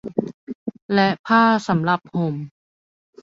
[0.93, 2.35] และผ้าสำหรับห่ม